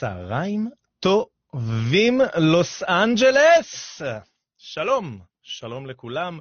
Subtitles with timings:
[0.00, 4.02] צהריים טובים, לוס אנג'לס!
[4.58, 6.38] שלום, שלום לכולם.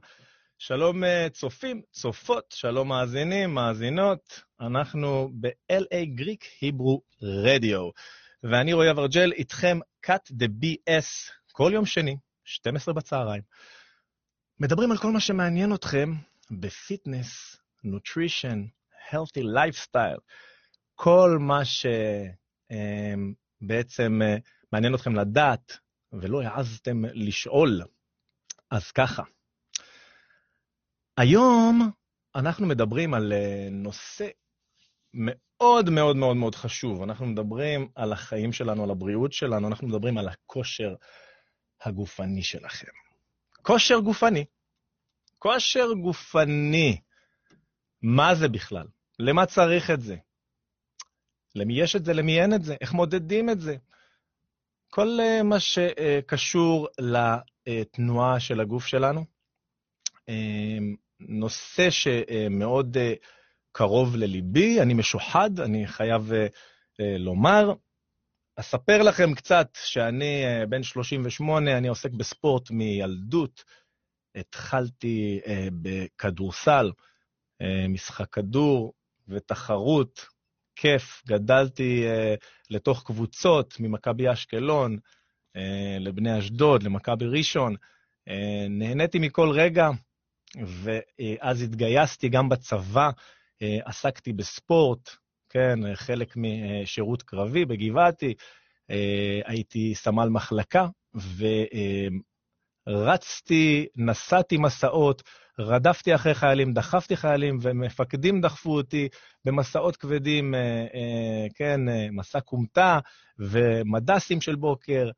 [0.58, 4.42] שלום אה, צופים, צופות, שלום מאזינים, מאזינות.
[4.62, 7.90] אנחנו ב-LA Greek Hebrew Radio.
[8.44, 13.42] ואני רועי אברג'ל, איתכם cut the BS, כל יום שני, 12 בצהריים.
[14.60, 16.14] מדברים על כל מה שמעניין אתכם
[16.52, 18.64] ב fitness, nutrition,
[19.10, 20.20] healthy lifestyle,
[20.96, 23.40] כל מה שבעצם
[24.22, 24.38] אה,
[24.74, 25.78] מעניין אתכם לדעת
[26.14, 27.82] ולא העזתם לשאול.
[28.72, 29.24] אז ככה,
[31.18, 31.92] היום
[32.36, 34.28] אנחנו מדברים על אה, נושא
[35.14, 37.02] מאוד מאוד מאוד מאוד חשוב.
[37.02, 40.96] אנחנו מדברים על החיים שלנו, על הבריאות שלנו, אנחנו מדברים על הכושר
[41.82, 42.88] הגופני שלכם.
[43.62, 44.46] כושר גופני.
[45.40, 47.02] כושר גופני.
[48.02, 48.88] מה זה בכלל?
[49.20, 50.16] למה צריך את זה?
[51.56, 52.76] למי יש את זה, למי אין את זה?
[52.82, 53.76] איך מודדים את זה?
[54.90, 59.26] כל אה, מה שקשור לתנועה של הגוף שלנו.
[60.30, 60.78] אה,
[61.20, 62.98] נושא שמאוד
[63.72, 66.32] קרוב לליבי, אני משוחד, אני חייב
[67.00, 67.74] לומר.
[68.56, 73.64] אספר לכם קצת שאני בן 38, אני עוסק בספורט מילדות.
[74.36, 75.40] התחלתי
[75.82, 76.92] בכדורסל,
[77.90, 78.94] משחק כדור
[79.28, 80.26] ותחרות,
[80.82, 81.24] כיף.
[81.28, 82.06] גדלתי
[82.70, 84.98] לתוך קבוצות ממכבי אשקלון
[86.00, 87.76] לבני אשדוד, למכבי ראשון.
[88.70, 89.90] נהניתי מכל רגע,
[90.66, 93.10] ואז התגייסתי גם בצבא,
[93.62, 95.10] עסקתי בספורט,
[95.50, 98.34] כן, חלק משירות קרבי בגבעתי,
[99.46, 100.88] הייתי סמל מחלקה,
[102.88, 105.24] ורצתי, נסעתי מסעות,
[105.60, 109.08] רדפתי אחרי חיילים, דחפתי חיילים, ומפקדים דחפו אותי
[109.46, 110.54] במסעות כבדים,
[111.56, 113.00] כן, מסע כומתה
[113.40, 115.10] ומדסים של בוקר,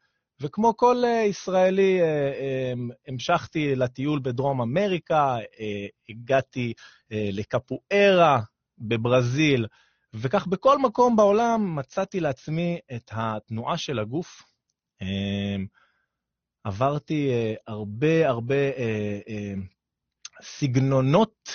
[0.42, 2.00] וכמו כל ישראלי,
[3.08, 5.38] המשכתי לטיול בדרום אמריקה,
[6.10, 6.74] הגעתי
[7.12, 8.42] לקפוארה
[8.78, 9.68] בברזיל,
[10.14, 14.44] וכך בכל מקום בעולם מצאתי לעצמי את התנועה של הגוף.
[16.64, 17.32] עברתי
[17.68, 18.56] הרבה הרבה
[20.42, 21.50] סגנונות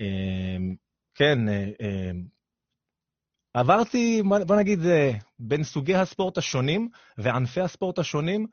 [0.00, 1.38] וכן,
[3.54, 4.78] עברתי, בוא נגיד,
[5.38, 6.88] בין סוגי הספורט השונים
[7.18, 8.46] וענפי הספורט השונים,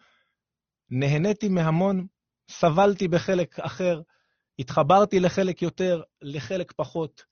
[0.89, 2.07] נהניתי מהמון,
[2.49, 4.01] סבלתי בחלק אחר,
[4.59, 7.23] התחברתי לחלק יותר, לחלק פחות.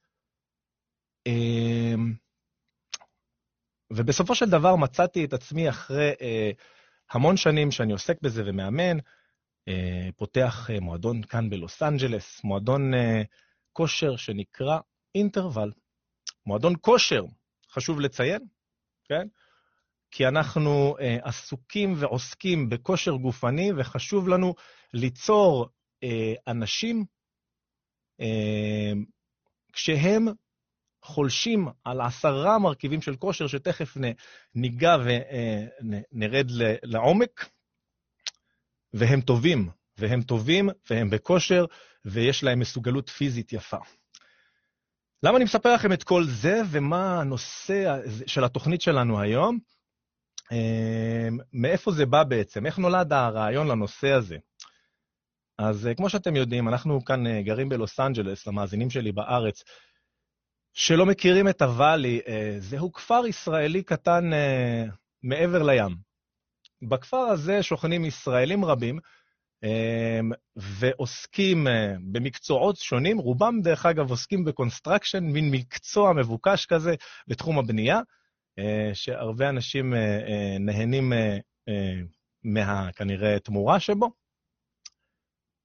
[3.94, 6.52] ובסופו של דבר מצאתי את עצמי אחרי אה,
[7.12, 9.04] המון שנים שאני עוסק בזה ומאמן, אה,
[10.16, 12.92] פותח אה, מועדון כאן בלוס אנג'לס, מועדון
[13.74, 14.80] כושר שנקרא
[15.16, 15.72] אינטרוול.
[16.46, 17.24] מועדון כושר,
[17.72, 18.42] חשוב לציין,
[19.04, 19.28] כן?
[20.12, 24.54] כי אנחנו אה, עסוקים ועוסקים בכושר גופני, וחשוב לנו
[24.94, 25.70] ליצור
[26.04, 27.06] אה, אנשים
[28.22, 28.92] אה,
[29.74, 30.26] כשהם
[31.02, 33.98] חולשים על עשרה מרכיבים של כושר, שתכף
[34.56, 36.46] ניגע ונרד
[36.84, 37.50] לעומק,
[38.94, 41.66] והם טובים, והם טובים, והם בכושר,
[42.06, 43.78] ויש להם מסוגלות פיזית יפה.
[45.24, 49.60] למה אני מספר לכם את כל זה, ומה הנושא של התוכנית שלנו היום?
[50.52, 52.66] אמ, מאיפה זה בא בעצם?
[52.66, 54.38] איך נולד הרעיון לנושא הזה?
[55.58, 59.64] אז אה, כמו שאתם יודעים, אנחנו כאן אה, גרים בלוס אנג'לס, למאזינים שלי בארץ,
[60.74, 64.30] שלא מכירים את ה Valley, אה, זהו כפר ישראלי קטן
[65.24, 66.07] מעבר לים.
[66.82, 69.00] בכפר הזה שוכנים ישראלים רבים,
[69.64, 71.68] אמ, ועוסקים
[72.12, 76.96] במקצועות שונים, רובם דרך אגב עוסקים ב construction, מין מקצוע מבוקש כזה
[77.28, 78.00] בתחום הבנייה,
[78.94, 79.94] שהרבה אנשים
[80.60, 81.14] נהנים
[82.44, 84.12] מה, כנראה, תמורה שבו.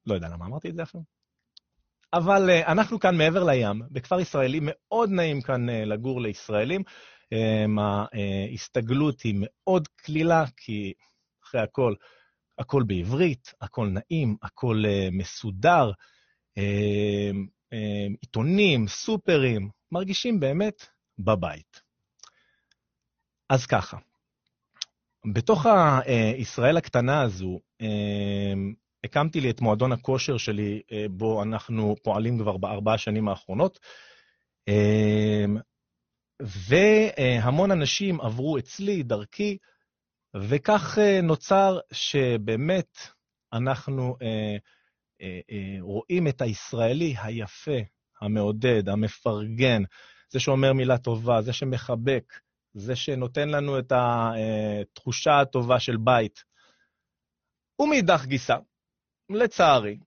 [0.07, 1.03] לא יודע למה אמרתי את זה אפילו.
[2.13, 6.83] אבל אנחנו כאן מעבר לים, בכפר ישראלי, מאוד נעים כאן לגור לישראלים.
[7.33, 10.93] Um, ההסתגלות היא מאוד קלילה, כי
[11.45, 11.95] אחרי הכל,
[12.59, 15.91] הכל בעברית, הכל נעים, הכל uh, מסודר,
[16.59, 16.63] uh,
[17.75, 20.87] uh, עיתונים, סופרים, מרגישים באמת
[21.19, 21.81] בבית.
[23.51, 23.97] אז ככה,
[25.35, 25.67] בתוך
[26.39, 27.61] ישראל הקטנה הזו,
[29.05, 33.79] הקמתי לי את מועדון הכושר שלי, אה, בו אנחנו פועלים כבר בארבע השנים האחרונות,
[34.69, 35.57] אמ,
[36.43, 39.59] והמון אנשים עברו אצלי, דרכי,
[40.37, 42.99] וכך אה, נוצר שבאמת
[43.53, 44.57] אנחנו אה,
[45.81, 47.79] רואים את הישראלי היפה,
[48.21, 49.83] המעודד, המפרגן,
[50.31, 52.33] זה שאומר מילה טובה, זה שמחבק,
[52.75, 56.45] זה שנותן לנו את התחושה הטובה של בית.
[57.79, 58.57] ומאידך גיסא,
[59.31, 59.99] לצערי,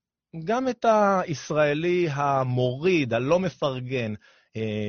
[0.44, 4.35] גם את הישראלי המוריד, הלא מפרגן, אה,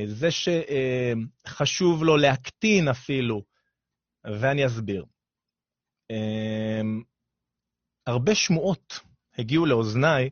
[0.06, 3.44] זה שחשוב לו להקטין אפילו,
[4.26, 5.06] ואני אסביר.
[6.12, 6.82] אה,
[8.08, 9.00] הרבה שמועות
[9.38, 10.30] הגיעו לאוזניי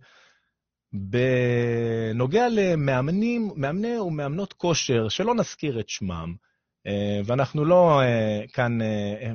[0.93, 6.35] בנוגע למאמנים, מאמני ומאמנות כושר, שלא נזכיר את שמם,
[6.87, 8.01] אה, ואנחנו לא
[8.53, 8.77] כאן,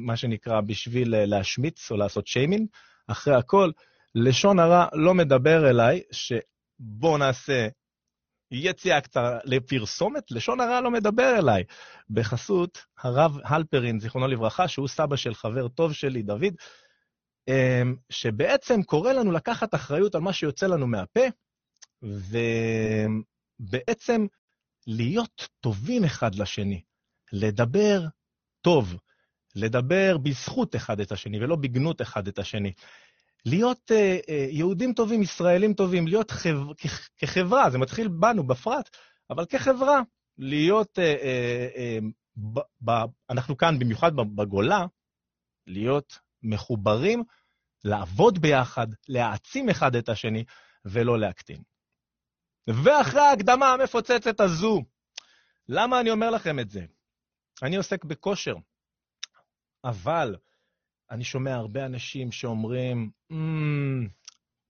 [0.01, 2.69] מה שנקרא, בשביל להשמיץ או לעשות שיימינג,
[3.07, 3.71] אחרי הכל,
[4.15, 7.69] לשון הרע לא מדבר אליי, שבוא נעשה
[8.51, 11.65] יציאה קצרה לפרסומת, לשון הרע לא מדבר אליי.
[12.11, 16.55] בחסות הרב הלפרין, זיכרונו לברכה, שהוא סבא של חבר טוב שלי, דוד,
[17.49, 21.27] אמ, שבעצם קורא לנו לקחת אחריות על מה שיוצא לנו מהפה,
[23.61, 24.27] ובעצם
[24.87, 26.83] להיות טובים אחד לשני,
[27.33, 28.01] לדבר
[28.61, 28.97] טוב,
[29.55, 32.73] לדבר בזכות אחד את השני ולא בגנות אחד את השני.
[33.47, 36.57] להיות uh, uh, יהודים טובים, ישראלים טובים, להיות חב...
[36.79, 38.97] כ- כחברה, זה מתחיל בנו בפרט,
[39.31, 40.01] אבל כחברה,
[40.39, 42.05] להיות, uh, uh, uh,
[42.55, 44.87] ב- ב- אנחנו כאן, במיוחד בגולה,
[45.67, 47.25] להיות מחוברים,
[47.85, 50.45] לעבוד ביחד, להעצים אחד את השני,
[50.85, 51.63] ולא להקטין.
[52.85, 54.83] ואחרי ההקדמה המפוצצת הזו,
[55.69, 56.85] למה אני אומר לכם את זה?
[57.63, 58.55] אני עוסק בכושר,
[59.85, 60.37] אבל
[61.11, 64.09] אני שומע הרבה אנשים שאומרים, mm,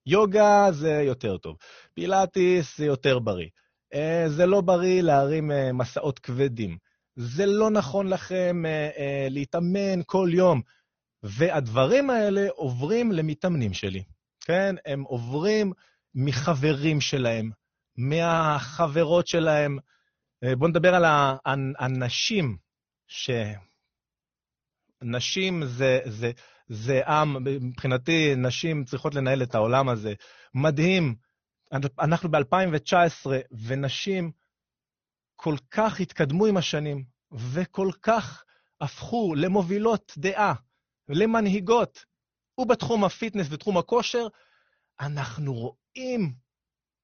[0.06, 1.56] יוגה זה יותר טוב,
[1.94, 3.48] פילאטיס זה יותר בריא,
[3.94, 6.78] אה, זה לא בריא להרים אה, מסעות כבדים,
[7.16, 10.62] זה לא נכון לכם אה, להתאמן כל יום.
[11.22, 14.04] והדברים האלה עוברים למתאמנים שלי,
[14.40, 14.75] כן?
[14.87, 15.72] הם עוברים
[16.14, 17.50] מחברים שלהם,
[17.96, 19.78] מהחברות שלהם.
[20.58, 21.04] בואו נדבר על
[21.78, 22.56] האנשים
[23.08, 23.31] ש...
[25.02, 26.31] נשים זה, זה,
[26.69, 30.14] זה עם, מבחינתי נשים צריכות לנהל את העולם הזה.
[30.55, 31.14] מדהים,
[32.00, 33.31] אנחנו ב-2019,
[33.67, 34.31] ונשים
[35.37, 38.44] כל כך התקדמו עם השנים, וכל כך
[38.81, 40.55] הפכו למובילות דעה,
[41.08, 42.05] למנהיגות,
[42.58, 44.26] ובתחום הפיטנס ותחום הכושר,
[45.00, 46.32] אנחנו רואים,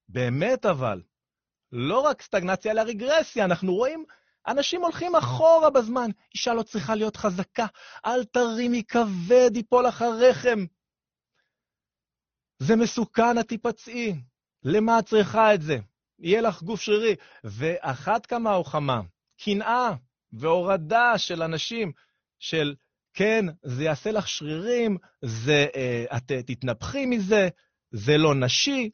[0.09, 1.03] באמת אבל,
[1.73, 4.05] לא רק סטגנציה, אלא רגרסיה, אנחנו רואים
[4.49, 6.11] אנשים הולכים אחורה בזמן.
[6.35, 7.67] אישה לא צריכה להיות חזקה,
[8.07, 9.51] אל תרימי כבד,
[9.83, 10.65] לך הרחם.
[12.59, 14.15] זה מסוכן, את תיפצעי.
[14.65, 15.79] למה את צריכה את זה?
[16.19, 17.15] יהיה לך גוף שרירי.
[17.45, 19.01] ואחת כמה וכמה,
[19.45, 19.91] קנאה
[20.33, 21.93] והורדה של אנשים,
[22.39, 22.75] של
[23.15, 27.49] כן, זה יעשה לך שרירים, זה, אה, את תתנפחי מזה,
[27.91, 28.91] זה לא נשי,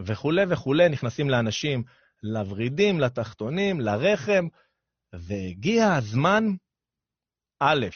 [0.00, 1.84] וכולי וכולי, נכנסים לאנשים,
[2.22, 4.46] לוורידים, לתחתונים, לרחם,
[5.20, 6.44] והגיע הזמן,
[7.60, 7.86] א',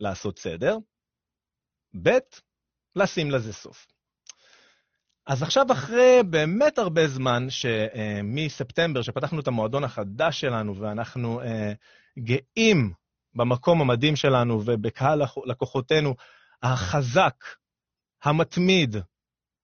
[0.00, 0.76] לעשות סדר,
[2.02, 2.18] ב',
[2.96, 3.86] לשים לזה סוף.
[5.26, 11.72] אז עכשיו, אחרי באמת הרבה זמן, שמספטמבר, שפתחנו את המועדון החדש שלנו, ואנחנו אה,
[12.18, 12.92] גאים
[13.34, 16.14] במקום המדהים שלנו ובקהל לקוחותינו
[16.62, 17.44] החזק,
[18.22, 18.96] המתמיד,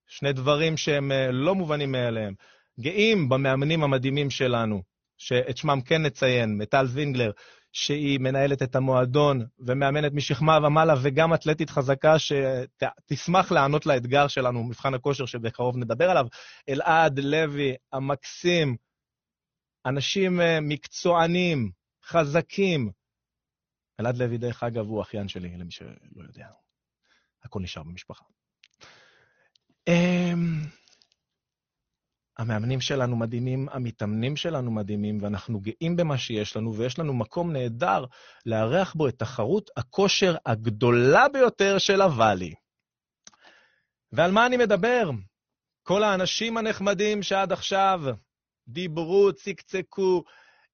[0.06, 2.34] שני דברים שהם אה, לא מובנים מאליהם,
[2.80, 4.82] גאים במאמנים המדהימים שלנו,
[5.20, 7.30] שאת שמם כן נציין, מטל זינגלר,
[7.72, 14.94] שהיא מנהלת את המועדון ומאמנת משכמה ומעלה, וגם אתלטית חזקה שתשמח לענות לאתגר שלנו, מבחן
[14.94, 16.26] הכושר שבקרוב נדבר עליו.
[16.68, 18.76] אלעד לוי המקסים,
[19.86, 21.70] אנשים אה, מקצוענים,
[22.04, 22.90] חזקים.
[24.00, 26.46] אלעד לוי, דרך אגב, הוא אחיין שלי, למי שלא יודע.
[27.44, 28.24] הכל נשאר במשפחה.
[32.40, 37.52] אמ, המאמנים שלנו מדהימים, המתאמנים שלנו מדהימים, ואנחנו גאים במה שיש לנו, ויש לנו מקום
[37.52, 38.04] נהדר
[38.46, 42.54] לארח בו את תחרות הכושר הגדולה ביותר של הוואלי.
[44.12, 45.10] ועל מה אני מדבר?
[45.82, 48.00] כל האנשים הנחמדים שעד עכשיו
[48.68, 50.24] דיברו, צקצקו,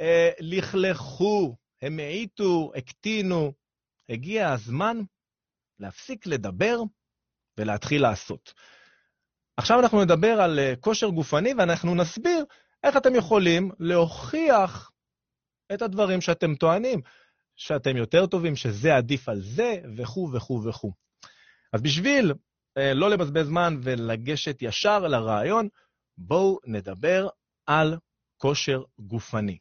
[0.00, 3.52] אה, לכלכו, המעיטו, הקטינו.
[4.08, 4.96] הגיע הזמן
[5.78, 6.78] להפסיק לדבר
[7.58, 8.52] ולהתחיל לעשות.
[9.56, 12.44] עכשיו אנחנו נדבר על אה, כושר גופני ואנחנו נסביר
[12.82, 14.90] איך אתם יכולים להוכיח
[15.74, 17.00] את הדברים שאתם טוענים,
[17.56, 20.92] שאתם יותר טובים, שזה עדיף על זה, וכו' וכו' וכו'.
[21.72, 22.32] אז בשביל
[22.78, 25.68] אה, לא לבזבז זמן ולגשת ישר לרעיון,
[26.18, 27.28] בואו נדבר
[27.66, 27.98] על
[28.36, 29.58] כושר גופני.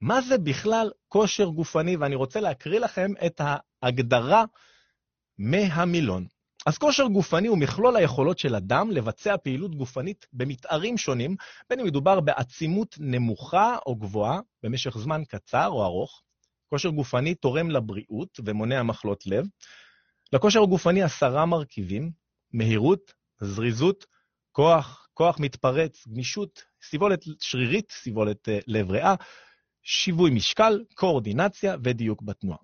[0.00, 1.96] מה זה בכלל כושר גופני?
[1.96, 3.40] ואני רוצה להקריא לכם את
[3.82, 4.44] ההגדרה
[5.38, 6.26] מהמילון.
[6.66, 11.36] אז כושר גופני הוא מכלול היכולות של אדם לבצע פעילות גופנית במתארים שונים,
[11.70, 16.22] בין אם מדובר בעצימות נמוכה או גבוהה, במשך זמן קצר או ארוך,
[16.70, 19.46] כושר גופני תורם לבריאות ומונע מחלות לב.
[20.32, 22.10] לכושר הגופני עשרה מרכיבים,
[22.52, 24.06] מהירות, זריזות,
[24.52, 29.14] כוח, כוח מתפרץ, גמישות, סיבולת שרירית, סיבולת אה, לב ריאה,
[29.82, 32.58] שיווי משקל, קואורדינציה ודיוק בתנועה.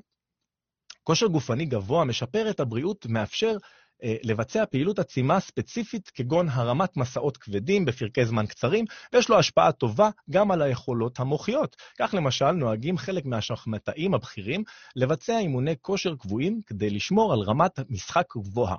[1.02, 7.36] כושר גופני גבוה משפר את הבריאות ומאפשר אה, לבצע פעילות עצימה ספציפית כגון הרמת מסעות
[7.36, 11.76] כבדים בפרקי זמן קצרים, ויש לו השפעה טובה גם על היכולות המוחיות.
[11.98, 14.62] כך למשל נוהגים חלק מהשחמטאים הבכירים
[14.96, 18.76] לבצע אימוני כושר קבועים כדי לשמור על רמת משחק גבוהה.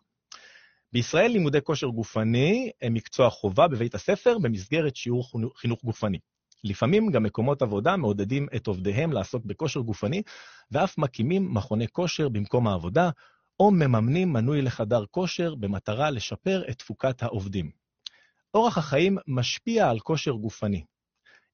[0.93, 6.17] בישראל לימודי כושר גופני הם מקצוע חובה בבית הספר במסגרת שיעור חינוך גופני.
[6.63, 10.21] לפעמים גם מקומות עבודה מעודדים את עובדיהם לעסוק בכושר גופני,
[10.71, 13.09] ואף מקימים מכוני כושר במקום העבודה,
[13.59, 17.71] או מממנים מנוי לחדר כושר במטרה לשפר את תפוקת העובדים.
[18.53, 20.83] אורח החיים משפיע על כושר גופני.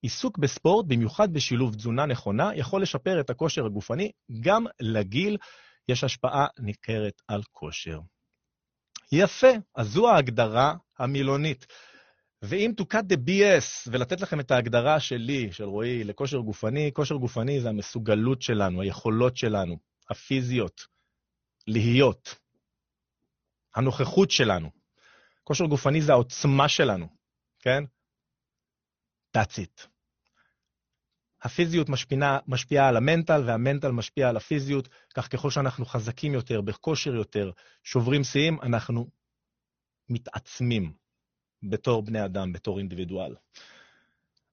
[0.02, 5.38] עיסוק בספורט, במיוחד בשילוב תזונה נכונה, יכול לשפר את הכושר הגופני, גם לגיל
[5.88, 8.00] יש השפעה ניכרת על כושר.
[9.12, 11.66] יפה, אז זו ההגדרה המילונית.
[12.42, 17.16] ואם to cut the BS ולתת לכם את ההגדרה שלי, של רועי, לכושר גופני, כושר
[17.16, 19.78] גופני זה המסוגלות שלנו, היכולות שלנו,
[20.10, 20.82] הפיזיות,
[21.70, 22.36] להיות,
[23.76, 24.70] הנוכחות שלנו.
[25.44, 27.08] כושר גופני זה העוצמה שלנו,
[27.60, 27.84] כן?
[29.38, 29.88] That's it.
[31.42, 37.16] הפיזיות משפיעה, משפיעה על המנטל, והמנטל משפיע על הפיזיות, כך ככל שאנחנו חזקים יותר, בכושר
[37.16, 37.52] יותר,
[37.84, 39.08] שוברים שיאים, אנחנו
[40.10, 40.94] מתעצמים
[41.64, 43.36] בתור בני אדם, בתור אינדיבידואל.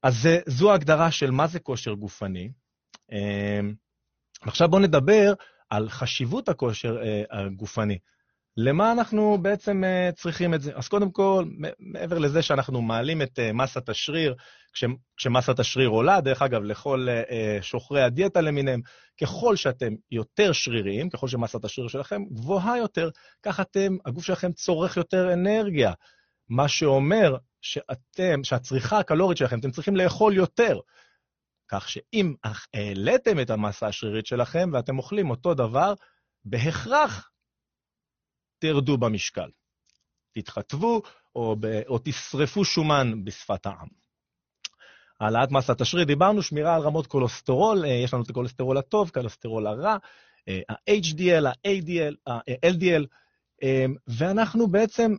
[0.02, 2.52] אז זו ההגדרה של מה זה כושר גופני.
[3.12, 3.75] אמ,
[4.40, 5.32] עכשיו בואו נדבר
[5.70, 7.99] על חשיבות הכושר אה, הגופני.
[8.58, 10.73] למה אנחנו בעצם uh, צריכים את זה?
[10.75, 11.44] אז קודם כל,
[11.78, 14.35] מעבר לזה שאנחנו מעלים את uh, מסת השריר,
[14.73, 14.85] כש,
[15.16, 18.80] כשמסת השריר עולה, דרך אגב, לכל uh, שוחרי הדיאטה למיניהם,
[19.20, 23.11] ככל שאתם יותר שריריים, ככל שמסת השריר שלכם גבוהה יותר,
[23.42, 25.92] כך אתם, הגוף שלכם צורך יותר אנרגיה.
[26.49, 30.78] מה שאומר שאתם, שהצריכה הקלורית שלכם, אתם צריכים לאכול יותר.
[31.68, 32.35] כך שאם
[32.75, 35.94] העליתם את המסה השרירית שלכם ואתם אוכלים אותו דבר,
[36.44, 37.30] בהכרח
[38.58, 39.50] תרדו במשקל.
[40.32, 41.02] תתחטבו
[41.37, 43.88] או, ב, או תשרפו שומן בשפת העם.
[45.20, 49.66] העלאת מסת השריר, דיברנו, שמירה על רמות כולסטרול, אה, יש לנו את הכולסטרול הטוב, כולסטרול
[49.66, 49.96] הרע,
[50.49, 53.06] אה, ה-HDL, ה-ADL, ה-LDL,
[53.62, 55.14] אה, ואנחנו בעצם,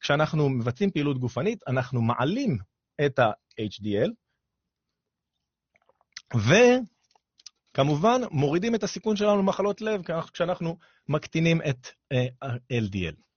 [0.00, 2.58] כשאנחנו מבצעים פעילות גופנית, אנחנו מעלים
[3.06, 4.10] את ה-HDL,
[6.34, 10.76] וכמובן מורידים את הסיכון שלנו למחלות לב כשאנחנו
[11.08, 11.88] מקטינים את
[12.42, 13.30] ה-LDL.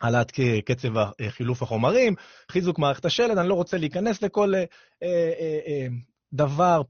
[0.00, 0.32] העלאת
[0.64, 0.88] קצב
[1.28, 2.14] חילוף החומרים,
[2.50, 4.64] חיזוק מערכת השלד, אני לא רוצה להיכנס לכל אה,
[5.02, 5.86] אה, אה,
[6.32, 6.82] דבר,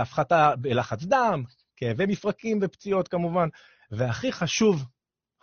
[0.00, 1.44] הפחתה בלחץ דם,
[1.76, 3.48] כאבי מפרקים ופציעות כמובן,
[3.90, 4.84] והכי חשוב,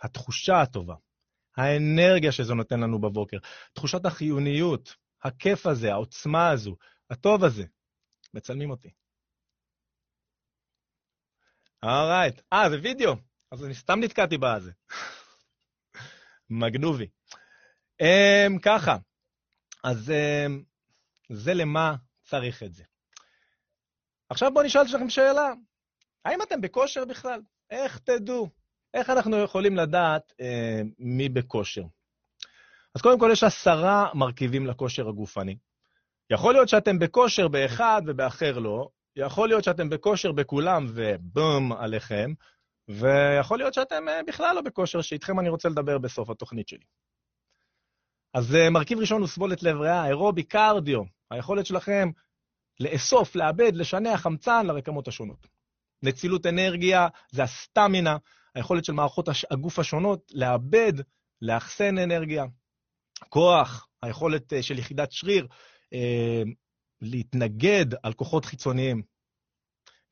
[0.02, 0.94] התחושה הטובה,
[1.56, 3.36] האנרגיה שזה נותן לנו בבוקר,
[3.72, 6.76] תחושת החיוניות, הכיף הזה, העוצמה הזו,
[7.10, 7.64] הטוב הזה.
[8.34, 8.88] מצלמים אותי.
[11.84, 12.40] אורייט.
[12.52, 13.14] אה, זה וידאו.
[13.50, 14.70] אז אני סתם נתקעתי בזה.
[16.50, 17.06] מגנובי.
[18.02, 18.96] Um, ככה,
[19.84, 20.52] אז um,
[21.32, 22.84] זה למה צריך את זה.
[24.28, 25.52] עכשיו בואו נשאל לכם שאלה,
[26.24, 27.40] האם אתם בכושר בכלל?
[27.70, 28.48] איך תדעו?
[28.94, 30.44] איך אנחנו יכולים לדעת uh,
[30.98, 31.82] מי בכושר?
[32.94, 35.56] אז קודם כל יש עשרה מרכיבים לכושר הגופני.
[36.30, 42.32] יכול להיות שאתם בכושר באחד ובאחר לא, יכול להיות שאתם בכושר בכולם ובום עליכם,
[42.88, 46.84] ויכול להיות שאתם אה, בכלל לא בכושר, שאיתכם אני רוצה לדבר בסוף התוכנית שלי.
[48.34, 52.10] אז אה, מרכיב ראשון הוא סבולת לב ריאה, אירובי קרדיו, היכולת שלכם
[52.80, 55.46] לאסוף, לאבד, לשנע חמצן לרקמות השונות.
[56.02, 58.16] נצילות אנרגיה זה הסטמינה,
[58.54, 60.92] היכולת של מערכות הגוף השונות לאבד,
[61.42, 62.44] לאחסן אנרגיה.
[63.28, 65.46] כוח, היכולת אה, של יחידת שריר
[67.04, 69.02] להתנגד על כוחות חיצוניים.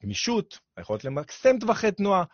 [0.03, 2.25] גמישות, היכולת למקסם טווחי תנועה,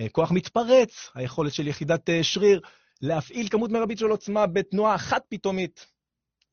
[0.00, 2.60] אה, כוח מתפרץ, היכולת של יחידת אה, שריר
[3.02, 5.86] להפעיל כמות מרבית של עוצמה בתנועה אחת פתאומית.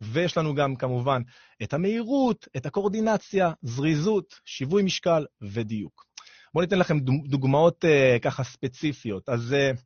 [0.01, 1.21] ויש לנו גם כמובן
[1.63, 6.05] את המהירות, את הקורדינציה, זריזות, שיווי משקל ודיוק.
[6.53, 6.99] בואו ניתן לכם
[7.29, 9.29] דוגמאות uh, ככה ספציפיות.
[9.29, 9.79] אז uh,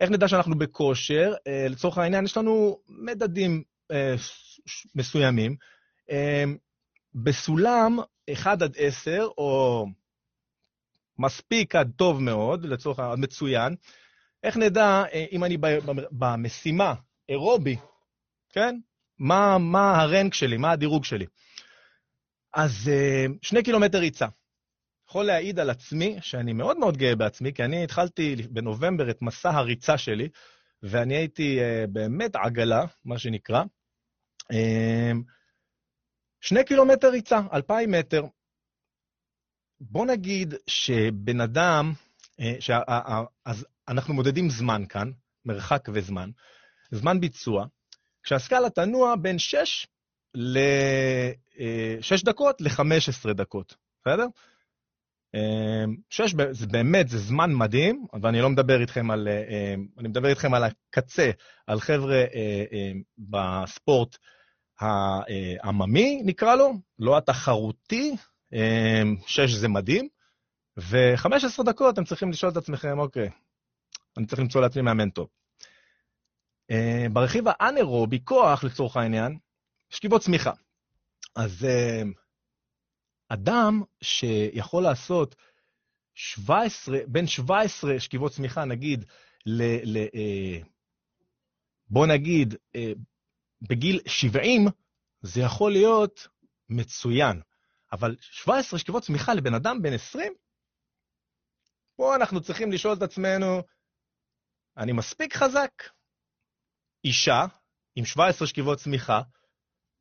[0.00, 1.32] איך נדע שאנחנו בכושר?
[1.34, 3.94] Uh, לצורך העניין, יש לנו מדדים uh,
[4.94, 5.56] מסוימים.
[6.10, 6.14] Uh,
[7.14, 7.98] בסולם
[8.32, 9.86] 1 עד 10, או
[11.18, 13.74] מספיק עד טוב מאוד, לצורך המצוין,
[14.42, 15.56] איך נדע אה, אם אני
[16.10, 16.94] במשימה
[17.28, 17.76] אירובי,
[18.50, 18.78] כן?
[19.18, 21.26] מה, מה הרנק שלי, מה הדירוג שלי?
[22.54, 24.26] אז אה, שני קילומטר ריצה,
[25.08, 29.50] יכול להעיד על עצמי שאני מאוד מאוד גאה בעצמי, כי אני התחלתי בנובמבר את מסע
[29.50, 30.28] הריצה שלי,
[30.82, 33.62] ואני הייתי uh, באמת עגלה, מה שנקרא.
[36.42, 38.22] שני קילומטר ריצה, אלפיים מטר.
[39.80, 41.92] בוא נגיד שבן אדם,
[42.40, 42.78] uh, שה,
[43.44, 45.10] אז אנחנו מודדים זמן כאן,
[45.44, 46.30] מרחק וזמן,
[46.90, 47.66] זמן ביצוע,
[48.22, 49.86] כשהסקאלה תנוע בין 6
[50.34, 54.26] ל-6 דקות ל-15 דקות, בסדר?
[55.34, 59.28] אמ, שש, זה באמת, זה זמן מדהים, ואני לא מדבר איתכם על,
[59.98, 61.30] אני מדבר איתכם על הקצה,
[61.66, 64.16] על חבר'ה אה, בספורט
[64.80, 68.16] העממי, נקרא לו, לא התחרותי,
[69.26, 70.08] שש זה מדהים,
[70.76, 73.30] ו-15 דקות אתם צריכים לשאול את עצמכם, אוקיי,
[74.16, 75.28] אני צריך למצוא לעצמי מאמן טוב.
[77.12, 79.38] ברכיב האנאירובי, כוח לצורך העניין,
[79.90, 80.52] שכיבות צמיחה.
[81.36, 81.66] אז
[83.28, 85.34] אדם שיכול לעשות
[86.14, 89.04] 17, בין 17 שכיבות צמיחה, נגיד,
[89.46, 89.62] ל...
[89.84, 90.58] ל אה,
[91.90, 92.92] בוא נגיד, אה,
[93.68, 94.66] בגיל 70,
[95.20, 96.28] זה יכול להיות
[96.68, 97.40] מצוין.
[97.92, 100.32] אבל 17 שכיבות צמיחה לבן אדם בן 20?
[101.96, 103.62] פה אנחנו צריכים לשאול את עצמנו,
[104.76, 105.82] אני מספיק חזק?
[107.04, 107.44] אישה
[107.96, 109.22] עם 17 שכיבות צמיחה,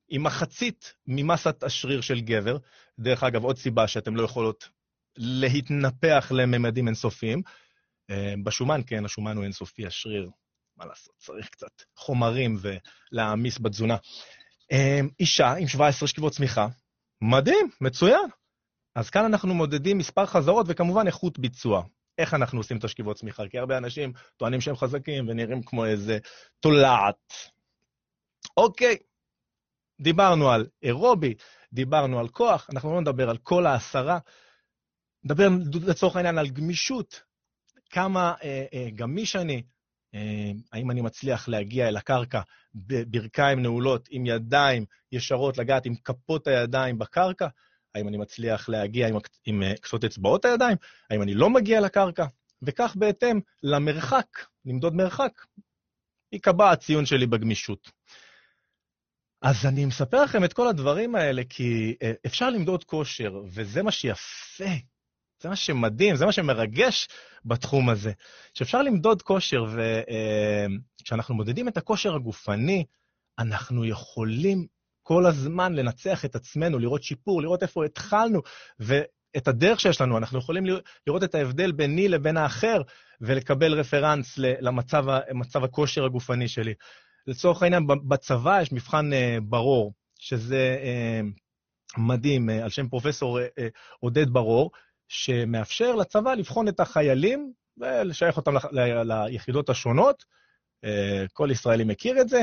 [0.09, 2.57] עם מחצית ממסת השריר של גבר.
[2.99, 4.69] דרך אגב, עוד סיבה שאתם לא יכולות
[5.17, 7.41] להתנפח לממדים אינסופיים.
[8.09, 10.29] אה, בשומן, כן, השומן הוא אינסופי, השריר,
[10.77, 13.95] מה לעשות, צריך קצת חומרים ולהעמיס בתזונה.
[14.71, 16.67] אה, אישה עם 17 שכיבות צמיחה,
[17.21, 18.29] מדהים, מצוין.
[18.95, 21.83] אז כאן אנחנו מודדים מספר חזרות וכמובן איכות ביצוע.
[22.17, 23.47] איך אנחנו עושים את השכיבות צמיחה?
[23.47, 26.17] כי הרבה אנשים טוענים שהם חזקים ונראים כמו איזה
[26.59, 27.33] תולעת.
[28.57, 28.97] אוקיי,
[30.01, 31.33] דיברנו על אירובי,
[31.73, 34.19] דיברנו על כוח, אנחנו לא נדבר על כל העשרה.
[35.23, 35.47] נדבר
[35.87, 37.21] לצורך העניין על גמישות,
[37.89, 39.63] כמה אה, אה, גמיש אני,
[40.71, 42.41] האם אני מצליח להגיע אל הקרקע
[42.75, 47.47] בברכיים נעולות, עם ידיים ישרות, לגעת עם כפות הידיים בקרקע,
[47.95, 50.77] האם אני מצליח להגיע עם, עם אה, קצות אצבעות הידיים,
[51.09, 52.25] האם אני לא מגיע לקרקע,
[52.61, 54.27] וכך בהתאם למרחק,
[54.65, 55.45] למדוד מרחק,
[56.31, 57.91] ייקבע הציון שלי בגמישות.
[59.41, 63.91] אז אני מספר לכם את כל הדברים האלה, כי אה, אפשר למדוד כושר, וזה מה
[63.91, 64.73] שיפה,
[65.41, 67.07] זה מה שמדהים, זה מה שמרגש
[67.45, 68.11] בתחום הזה,
[68.53, 69.65] שאפשר למדוד כושר,
[71.01, 72.85] וכשאנחנו אה, מודדים את הכושר הגופני,
[73.39, 74.65] אנחנו יכולים
[75.03, 78.41] כל הזמן לנצח את עצמנו, לראות שיפור, לראות איפה התחלנו,
[78.79, 80.63] ואת הדרך שיש לנו, אנחנו יכולים
[81.07, 82.81] לראות את ההבדל ביני לבין האחר,
[83.21, 86.73] ולקבל רפרנס למצב הכושר הגופני שלי.
[87.27, 91.21] לצורך העניין, בצבא יש מבחן אה, ברור, שזה אה,
[91.97, 93.39] מדהים, על שם פרופסור
[93.99, 94.71] עודד ברור,
[95.11, 98.51] שמאפשר לצבא לבחון את החיילים ולשייך אותם
[99.01, 100.25] ליחידות השונות.
[101.33, 102.41] כל ישראלי מכיר את זה.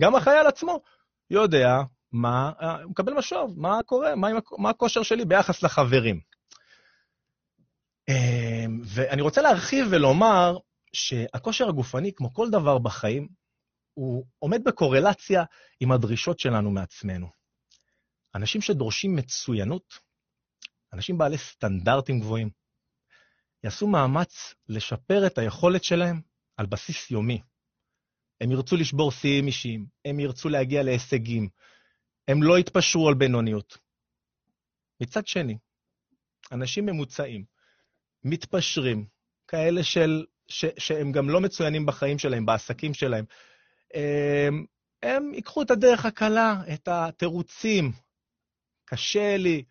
[0.00, 0.80] גם החייל עצמו
[1.30, 1.76] יודע
[2.12, 6.20] מה, הוא מקבל משוב, מה קורה, מה, מה הכושר שלי ביחס לחברים.
[8.84, 10.56] ואני רוצה להרחיב ולומר
[10.92, 13.28] שהכושר הגופני, כמו כל דבר בחיים,
[13.94, 15.44] הוא עומד בקורלציה
[15.80, 17.26] עם הדרישות שלנו מעצמנו.
[18.34, 20.07] אנשים שדורשים מצוינות,
[20.92, 22.50] אנשים בעלי סטנדרטים גבוהים,
[23.64, 26.20] יעשו מאמץ לשפר את היכולת שלהם
[26.56, 27.42] על בסיס יומי.
[28.40, 31.48] הם ירצו לשבור שיאים אישיים, הם ירצו להגיע להישגים,
[32.28, 33.78] הם לא יתפשרו על בינוניות.
[35.00, 35.58] מצד שני,
[36.52, 37.44] אנשים ממוצעים,
[38.24, 39.06] מתפשרים,
[39.48, 43.24] כאלה של, ש, שהם גם לא מצוינים בחיים שלהם, בעסקים שלהם,
[43.94, 44.64] אמ,
[45.02, 47.92] הם ייקחו את הדרך הקלה, את התירוצים.
[48.84, 49.64] קשה לי,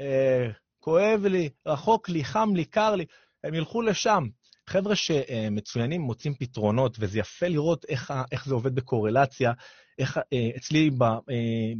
[0.00, 3.04] אה, כואב לי, רחוק לי, חם לי, קר לי,
[3.44, 4.24] הם ילכו לשם.
[4.68, 9.52] חבר'ה שמצוינים מוצאים פתרונות, וזה יפה לראות איך, איך זה עובד בקורלציה.
[9.98, 11.16] איך, אה, אצלי אה,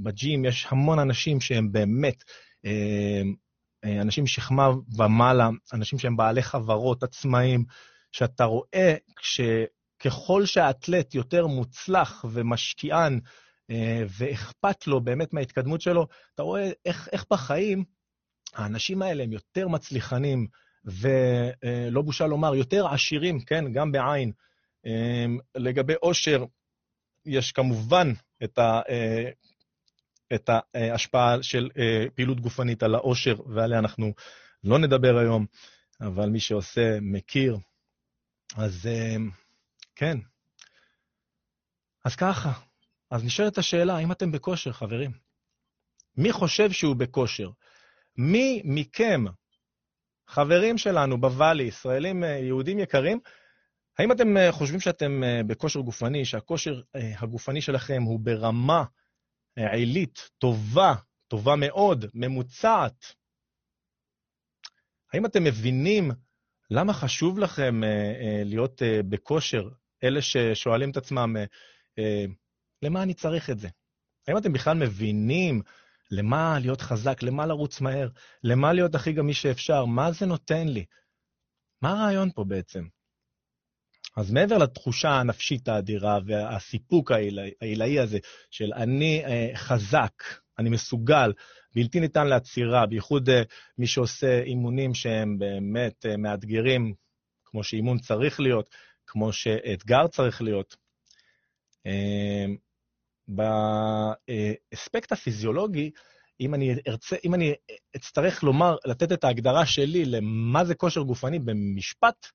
[0.03, 2.25] בג'ים יש המון אנשים שהם באמת
[3.85, 7.65] אנשים משכמה ומעלה, אנשים שהם בעלי חברות, עצמאים,
[8.13, 9.41] שאתה רואה כש,
[9.99, 13.21] ככל שהאתלט יותר מוצלח ומשקיען,
[13.71, 17.85] אה, ואכפת לו באמת מההתקדמות שלו, אתה רואה איך, איך בחיים
[18.55, 20.47] האנשים האלה הם יותר מצליחנים,
[20.85, 24.33] ולא בושה לומר, יותר עשירים, כן, גם בעין.
[24.87, 26.45] אה, לגבי עושר,
[27.27, 28.13] יש כמובן
[28.45, 29.31] את, ה, אה,
[30.35, 31.71] את ההשפעה של
[32.15, 34.13] פעילות גופנית על העושר, ועליה אנחנו
[34.65, 35.47] לא נדבר היום,
[36.01, 37.57] אבל מי שעושה מכיר.
[38.57, 38.89] אז
[39.95, 40.19] כן.
[42.05, 42.53] אז ככה,
[43.11, 45.11] אז נשאלת השאלה, האם אתם בכושר, חברים?
[46.17, 47.51] מי חושב שהוא בכושר?
[48.19, 49.25] מי מכם,
[50.29, 53.21] חברים שלנו בוואלי, ישראלים, אה, יהודים יקרים,
[53.99, 58.85] האם אתם אה, חושבים שאתם אה, בכושר גופני, שהכושר הגופני שלכם הוא ברמה
[59.57, 60.95] עילית, טובה,
[61.29, 63.15] טובה מאוד, ממוצעת?
[65.13, 66.11] האם אתם מבינים
[66.71, 67.81] למה חשוב לכם
[68.45, 69.69] להיות בכושר?
[70.05, 71.37] אלה ששואלים את עצמם,
[72.83, 73.69] למה אני צריך את זה?
[74.29, 75.63] האם אתם בכלל מבינים
[76.11, 78.09] למה להיות חזק, למה לרוץ מהר,
[78.45, 80.85] למה להיות הכי גמי שאפשר, מה זה נותן לי?
[81.83, 82.85] מה הרעיון פה בעצם?
[84.17, 87.13] אז מעבר לתחושה הנפשית האדירה והסיפוק
[87.61, 88.19] העילאי הזה
[88.51, 90.23] של אני אה, חזק,
[90.59, 91.33] אני מסוגל,
[91.75, 93.43] בלתי ניתן לעצירה, בייחוד אה,
[93.79, 96.95] מי שעושה אימונים שהם באמת אה, מאתגרים,
[97.45, 98.71] כמו שאימון צריך להיות,
[99.07, 100.77] כמו שאתגר צריך להיות.
[101.87, 102.47] אה,
[103.29, 105.91] באספקט הפיזיולוגי,
[106.41, 107.55] אם אני ארצה, אם אני
[107.97, 112.27] אצטרך לומר, לתת את ההגדרה שלי למה זה כושר גופני במשפט,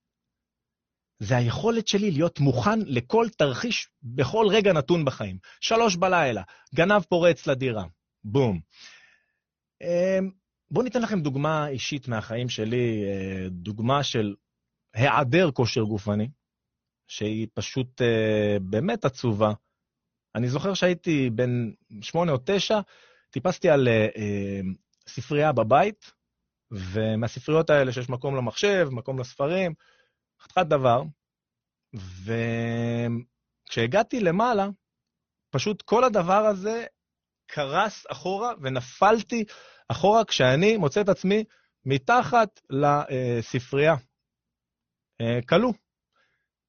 [1.19, 5.37] זה היכולת שלי להיות מוכן לכל תרחיש בכל רגע נתון בחיים.
[5.61, 6.43] שלוש בלילה,
[6.75, 7.85] גנב פורץ לדירה,
[8.23, 8.59] בום.
[9.81, 10.31] אמ,
[10.71, 14.35] בואו ניתן לכם דוגמה אישית מהחיים שלי, אה, דוגמה של
[14.93, 16.29] היעדר כושר גופני,
[17.07, 19.53] שהיא פשוט אה, באמת עצובה.
[20.35, 22.79] אני זוכר שהייתי בן שמונה או תשע,
[23.29, 23.91] טיפסתי על uh,
[25.07, 26.11] ספרייה בבית,
[26.71, 29.73] ומהספריות האלה שיש מקום למחשב, מקום לספרים,
[30.41, 31.03] חתיכת דבר,
[33.67, 34.67] וכשהגעתי למעלה,
[35.49, 36.85] פשוט כל הדבר הזה
[37.47, 39.45] קרס אחורה ונפלתי
[39.87, 41.43] אחורה כשאני מוצא את עצמי
[41.85, 43.95] מתחת לספרייה.
[45.49, 45.73] כלוא.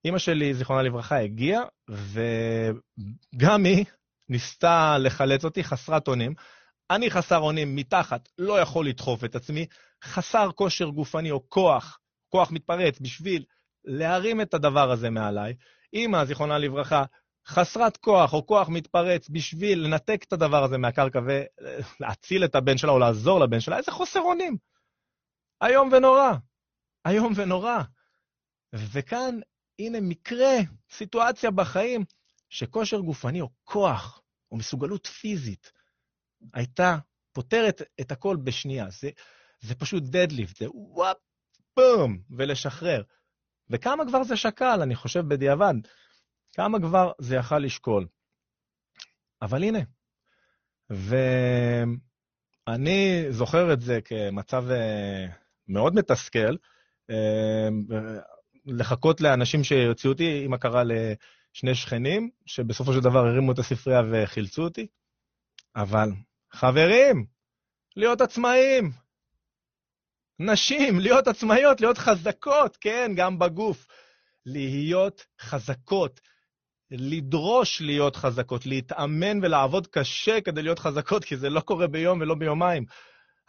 [0.04, 3.84] אימא שלי, זיכרונה לברכה, הגיעה, וגם היא
[4.28, 6.34] ניסתה לחלץ אותי חסרת אונים.
[6.90, 9.66] אני חסר אונים מתחת, לא יכול לדחוף את עצמי,
[10.04, 13.44] חסר כושר גופני או כוח, כוח מתפרץ בשביל
[13.84, 15.54] להרים את הדבר הזה מעליי.
[15.92, 17.04] אימא, זיכרונה לברכה,
[17.46, 22.92] חסרת כוח או כוח מתפרץ בשביל לנתק את הדבר הזה מהקרקע ולהציל את הבן שלה
[22.92, 24.56] או לעזור לבן שלה, איזה חוסר אונים.
[25.62, 26.32] איום ונורא,
[27.06, 27.82] איום ונורא.
[28.74, 29.40] וכאן
[29.78, 30.52] הנה מקרה,
[30.90, 32.04] סיטואציה בחיים,
[32.50, 35.72] שכושר גופני או כוח או מסוגלות פיזית
[36.54, 36.98] הייתה
[37.32, 38.90] פותרת את הכל בשנייה.
[38.90, 39.10] זה,
[39.60, 41.16] זה פשוט דדליפט, זה וואפ,
[41.76, 43.02] בום, ולשחרר.
[43.70, 45.74] וכמה כבר זה שקל, אני חושב בדיעבד,
[46.52, 48.06] כמה כבר זה יכל לשקול.
[49.42, 49.78] אבל הנה,
[52.68, 55.26] ואני זוכר את זה כמצב אה,
[55.68, 56.56] מאוד מתסכל,
[57.10, 57.68] אה,
[58.66, 64.62] לחכות לאנשים שיוציאו אותי, אם קרה לשני שכנים, שבסופו של דבר הרימו את הספרייה וחילצו
[64.62, 64.86] אותי.
[65.76, 66.08] אבל,
[66.52, 67.26] חברים,
[67.96, 68.90] להיות עצמאים.
[70.38, 73.86] נשים, להיות עצמאיות, להיות חזקות, כן, גם בגוף.
[74.46, 76.20] להיות חזקות,
[76.90, 82.34] לדרוש להיות חזקות, להתאמן ולעבוד קשה כדי להיות חזקות, כי זה לא קורה ביום ולא
[82.34, 82.84] ביומיים.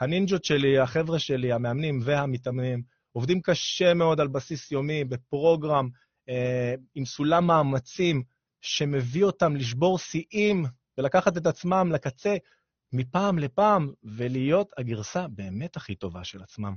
[0.01, 2.81] הנינג'ות שלי, החבר'ה שלי, המאמנים והמתאמנים,
[3.13, 5.89] עובדים קשה מאוד על בסיס יומי, בפרוגרם,
[6.29, 8.23] אה, עם סולם מאמצים
[8.61, 10.65] שמביא אותם לשבור שיאים
[10.97, 12.35] ולקחת את עצמם לקצה
[12.93, 16.75] מפעם לפעם ולהיות הגרסה באמת הכי טובה של עצמם.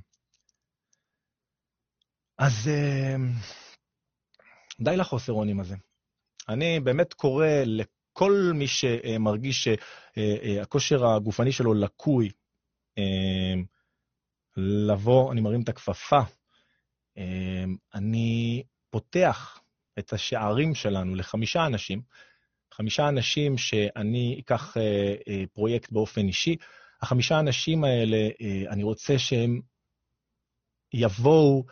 [2.39, 3.17] אז אה,
[4.81, 5.77] די לחוסר אונים הזה.
[6.49, 12.31] אני באמת קורא לכל מי שמרגיש שהכושר הגופני שלו לקוי,
[12.99, 13.55] אה,
[14.57, 16.21] לבוא, אני מרים את הכפפה,
[17.17, 19.61] אמ, אני פותח
[19.99, 22.03] את השערים שלנו לחמישה אנשים,
[22.75, 26.57] חמישה אנשים שאני אקח אה, אה, פרויקט באופן אישי.
[27.03, 29.61] החמישה אנשים האלה, אה, אני רוצה שהם
[30.95, 31.65] יבואו,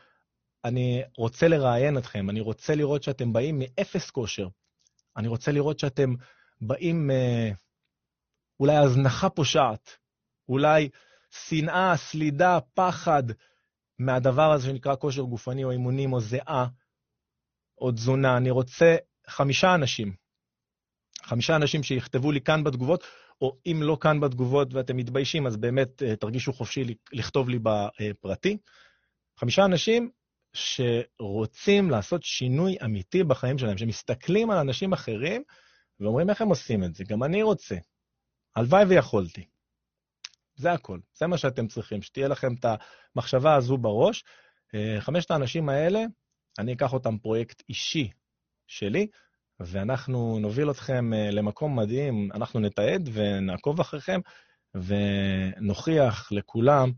[0.64, 4.48] אני רוצה לראיין אתכם, אני רוצה לראות שאתם באים מאפס כושר.
[5.16, 6.14] אני רוצה לראות שאתם
[6.60, 7.10] באים
[8.60, 9.90] אולי הזנחה פושעת,
[10.48, 10.88] אולי
[11.34, 13.22] שנאה, סלידה, פחד
[13.98, 16.66] מהדבר הזה שנקרא כושר גופני או אימונים או זיעה
[17.78, 18.36] או תזונה.
[18.36, 18.96] אני רוצה
[19.28, 20.14] חמישה אנשים,
[21.22, 23.04] חמישה אנשים שיכתבו לי כאן בתגובות,
[23.40, 28.56] או אם לא כאן בתגובות ואתם מתביישים, אז באמת אה, תרגישו חופשי לכתוב לי בפרטי.
[29.36, 30.10] חמישה אנשים
[30.52, 35.42] שרוצים לעשות שינוי אמיתי בחיים שלהם, שמסתכלים על אנשים אחרים
[36.00, 37.04] ואומרים, איך הם עושים את זה?
[37.04, 37.76] גם אני רוצה.
[38.56, 39.44] הלוואי ויכולתי.
[40.56, 42.66] זה הכל, זה מה שאתם צריכים, שתהיה לכם את
[43.16, 44.24] המחשבה הזו בראש.
[44.74, 46.04] אה, חמשת האנשים האלה,
[46.58, 48.10] אני אקח אותם פרויקט אישי
[48.66, 49.06] שלי,
[49.60, 54.20] ואנחנו נוביל אתכם אה, למקום מדהים, אנחנו נתעד ונעקוב אחריכם,
[54.74, 56.92] ונוכיח לכולם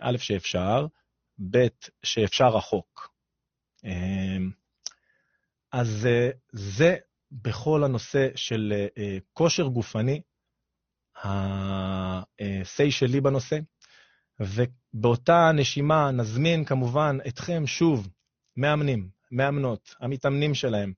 [0.00, 0.86] א', שאפשר,
[1.50, 1.66] ב',
[2.02, 3.14] שאפשר רחוק.
[5.72, 6.08] אז
[6.52, 6.96] זה
[7.32, 8.86] בכל הנושא של
[9.32, 10.20] כושר גופני,
[11.22, 13.58] ה-say שלי בנושא,
[14.40, 18.08] ובאותה נשימה נזמין כמובן אתכם שוב,
[18.56, 20.92] מאמנים, מאמנות, המתאמנים שלהם,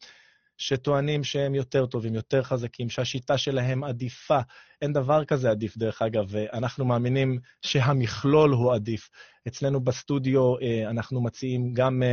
[0.58, 4.38] שטוענים שהם יותר טובים, יותר חזקים, שהשיטה שלהם עדיפה.
[4.82, 9.10] אין דבר כזה עדיף, דרך אגב, אנחנו מאמינים שהמכלול הוא עדיף.
[9.48, 12.08] אצלנו בסטודיו אה, אנחנו מציעים גם אה,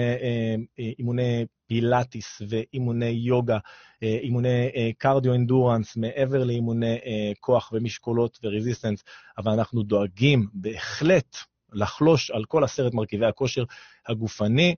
[0.79, 3.57] אה, אימוני פילאטיס ואימוני יוגה,
[4.01, 6.97] אימוני קרדיו אינדורנס, מעבר לאימוני
[7.39, 9.03] כוח ומשקולות ורזיסטנס,
[9.37, 11.37] אבל אנחנו דואגים בהחלט
[11.73, 13.63] לחלוש על כל עשרת מרכיבי הכושר
[14.07, 14.75] הגופני,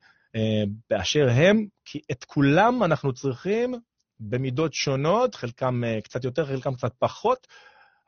[0.89, 3.75] באשר הם, כי את כולם אנחנו צריכים
[4.19, 7.47] במידות שונות, חלקם אה, קצת יותר, חלקם קצת פחות,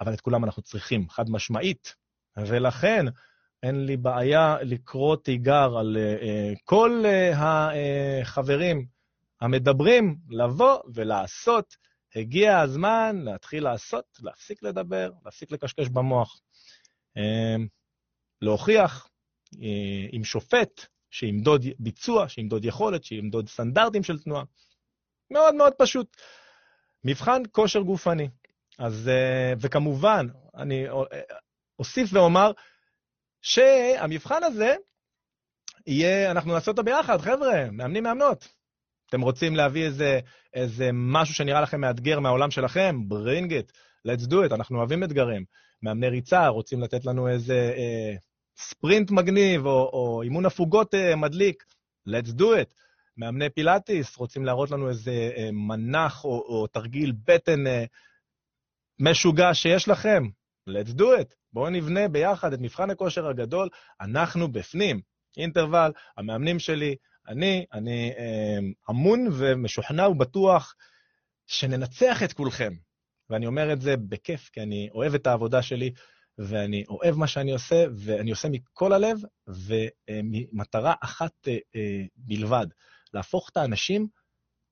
[0.01, 1.95] אבל את כולם אנחנו צריכים, חד משמעית.
[2.37, 3.05] ולכן
[3.63, 7.03] אין לי בעיה לקרוא תיגר על uh, כל
[7.35, 8.85] החברים
[9.41, 11.75] המדברים, לבוא ולעשות.
[12.15, 16.41] הגיע הזמן להתחיל לעשות, להפסיק לדבר, להפסיק לקשקש במוח.
[18.41, 19.09] להוכיח
[20.11, 24.43] עם שופט שימדוד ביצוע, שימדוד יכולת, שימדוד סטנדרטים של תנועה.
[25.31, 26.17] מאוד מאוד פשוט.
[27.03, 28.27] מבחן כושר גופני.
[28.79, 30.85] אז, אה, וכמובן, אני
[31.79, 32.51] אוסיף ואומר
[33.41, 34.75] שהמבחן הזה
[35.87, 38.47] יהיה, אנחנו נעשה אותו ביחד, חבר'ה, מאמנים מאמנות.
[39.09, 40.19] אתם רוצים להביא איזה,
[40.53, 42.95] איזה משהו שנראה לכם מאתגר מהעולם שלכם?
[43.09, 43.71] bring it,
[44.07, 45.45] let's do it, אנחנו אוהבים אתגרים.
[45.83, 48.15] מאמני ריצה, רוצים לתת לנו איזה אה,
[48.59, 51.63] ספרינט מגניב, או, או אימון הפוגות uh, מדליק,
[52.09, 52.73] let's do it.
[53.17, 57.87] מאמני פילאטיס רוצים להראות לנו איזה uh, מנח או, או תרגיל בטן uh,
[58.99, 60.23] משוגע שיש לכם,
[60.69, 61.35] let's do it.
[61.53, 63.69] בואו נבנה ביחד את מבחן הכושר הגדול,
[64.01, 65.01] אנחנו בפנים.
[65.37, 66.95] אינטרוול, המאמנים שלי,
[67.27, 68.11] אני, אני
[68.89, 70.75] אמון ומשוכנע ובטוח
[71.47, 72.73] שננצח את כולכם.
[73.29, 75.91] ואני אומר את זה בכיף, כי אני אוהב את העבודה שלי,
[76.39, 82.67] ואני אוהב מה שאני עושה, ואני עושה מכל הלב, ומטרה אחת אה, אה, בלבד,
[83.13, 84.07] להפוך את האנשים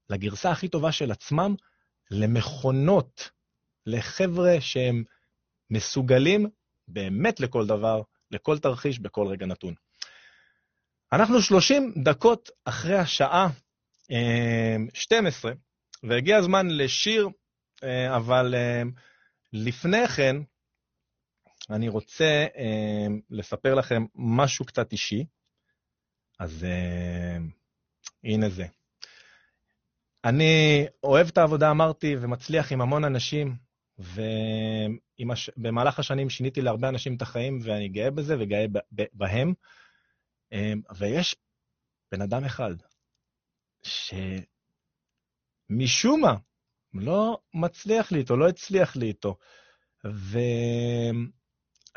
[0.10, 1.56] לגרסה הכי טובה של עצמם,
[2.12, 3.30] למכונות,
[3.86, 5.04] לחבר'ה שהם
[5.70, 6.50] מסוגלים
[6.88, 8.02] באמת לכל דבר,
[8.32, 9.74] לכל תרחיש, בכל רגע נתון.
[11.14, 13.48] אנחנו 30 דקות אחרי השעה
[14.94, 15.56] 12, אה,
[16.04, 17.30] והגיע הזמן לשיר,
[18.16, 18.56] אבל
[19.54, 20.36] לפני כן,
[21.70, 25.26] אני רוצה אה, לספר לכם משהו קצת אישי.
[26.40, 27.38] אז אה,
[28.24, 28.66] הנה זה.
[30.26, 33.56] אני אוהב את העבודה, אמרתי, ומצליח עם המון אנשים,
[35.58, 38.66] ובמהלך השנים שיניתי להרבה אנשים את החיים, ואני גאה בזה וגאה
[39.14, 39.54] בהם.
[40.54, 41.36] אה, ויש
[42.12, 42.72] בן אדם אחד
[45.70, 46.36] שמשום מה
[46.94, 49.38] לא מצליח לי איתו, לא הצליח לי איתו.
[50.06, 50.40] ו...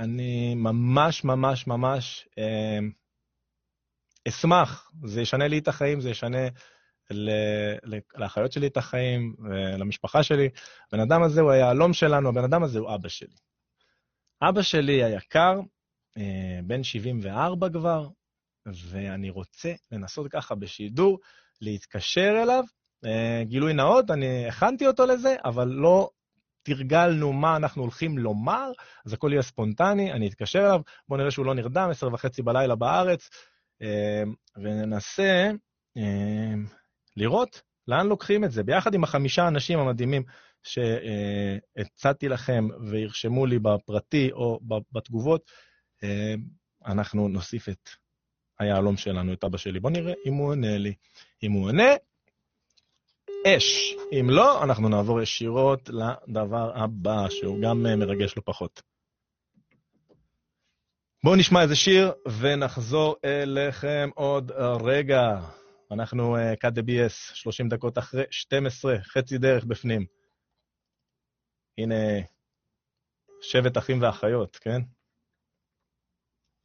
[0.01, 2.79] אני ממש ממש ממש אה,
[4.29, 6.49] אשמח, זה ישנה לי את החיים, זה ישנה
[8.15, 9.35] לאחיות שלי את החיים,
[9.79, 10.49] למשפחה שלי.
[10.89, 13.37] הבן אדם הזה הוא היהלום שלנו, הבן אדם הזה הוא אבא שלי.
[14.43, 15.61] אבא שלי היקר,
[16.19, 18.09] אה, בן 74 כבר,
[18.67, 21.19] ואני רוצה לנסות ככה בשידור
[21.61, 22.65] להתקשר אליו.
[23.05, 26.11] אה, גילוי נאות, אני הכנתי אותו לזה, אבל לא
[26.63, 28.73] תרגלנו מה אנחנו הולכים לומר,
[29.07, 32.75] אז הכל יהיה ספונטני, אני אתקשר אליו, בואו נראה שהוא לא נרדם, עשר וחצי בלילה
[32.75, 33.31] בארץ,
[33.83, 34.23] אה,
[34.57, 35.51] וננסה
[35.97, 36.55] אה,
[37.17, 40.23] לראות לאן לוקחים את זה, ביחד עם החמישה אנשים המדהימים
[40.63, 44.61] שהצעתי לכם וירשמו לי בפרטי או
[44.93, 45.51] בתגובות,
[46.03, 46.35] אה,
[46.87, 47.91] אנחנו נוסיף את
[48.59, 49.81] היהלום שלנו, את אבא שלי.
[49.81, 50.95] בואו נראה אם הוא עונה לי.
[51.43, 51.89] אם הוא עונה,
[53.47, 53.95] אש.
[54.13, 58.83] אם לא, אנחנו נעבור ישירות לדבר הבא, שהוא גם אה, מרגש לא פחות.
[61.25, 64.51] בואו נשמע איזה שיר ונחזור אליכם עוד
[64.85, 65.41] רגע.
[65.91, 70.07] אנחנו קאט דה בי.אס, 30 דקות אחרי 12, חצי דרך בפנים.
[71.79, 71.95] הנה,
[73.43, 74.81] שבט אחים ואחיות, כן?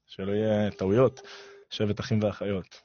[0.06, 1.22] שלא יהיה טעויות,
[1.70, 2.82] שבט אחים ואחיות.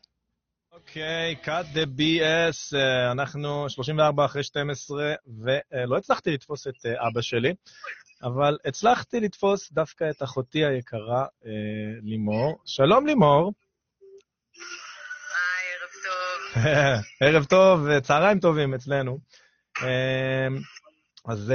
[0.80, 5.14] אוקיי, cut the BS, אה, אנחנו 34 אחרי 12,
[5.44, 7.54] ולא הצלחתי לתפוס את אה, אבא שלי,
[8.22, 11.50] אבל הצלחתי לתפוס דווקא את אחותי היקרה, אה,
[12.02, 12.62] לימור.
[12.66, 13.52] שלום, לימור.
[15.34, 16.62] היי, ערב טוב.
[17.28, 19.18] ערב טוב, צהריים טובים אצלנו.
[21.28, 21.52] אז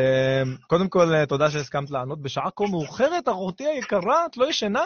[0.68, 4.84] קודם כל, תודה שהסכמת לענות בשעה כה מאוחרת, אחותי היקרה, את לא ישנה?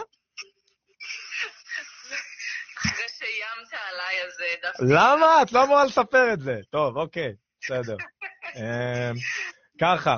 [3.22, 4.84] איימת עליי, אז אה, דווקא...
[4.94, 5.42] למה?
[5.42, 6.60] את לא אמורה לספר את זה.
[6.70, 7.96] טוב, אוקיי, בסדר.
[8.56, 9.14] אמ,
[9.80, 10.16] ככה,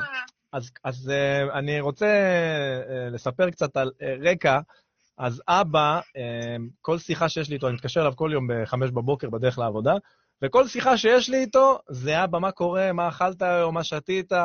[0.52, 4.58] אז, אז uh, אני רוצה uh, לספר קצת על uh, רקע.
[5.18, 9.30] אז אבא, uh, כל שיחה שיש לי איתו, אני מתקשר אליו כל יום בחמש בבוקר
[9.30, 9.92] בדרך לעבודה,
[10.42, 14.36] וכל שיחה שיש לי איתו זה אבא, מה קורה, מה אכלת היום, מה שתית, uh,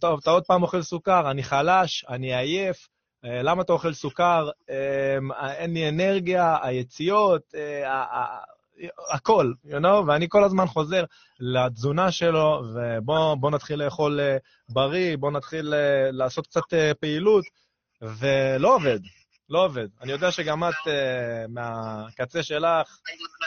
[0.00, 2.88] טוב, אתה עוד פעם אוכל סוכר, אני חלש, אני עייף,
[3.22, 4.48] למה אתה אוכל סוכר,
[5.56, 7.54] אין לי אנרגיה, היציאות,
[9.10, 11.04] הכל, you know, ואני כל הזמן חוזר
[11.40, 14.36] לתזונה שלו, ובוא נתחיל לאכול אה,
[14.68, 17.44] בריא, בוא נתחיל אה, לעשות קצת אה, פעילות,
[18.02, 18.98] ולא עובד,
[19.48, 19.88] לא עובד.
[20.02, 20.74] אני יודע שגם את
[21.48, 22.98] מהקצה שלך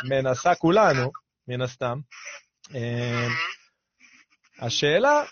[0.09, 1.11] מנסה כולנו,
[1.47, 1.99] מן הסתם.
[4.59, 5.23] השאלה,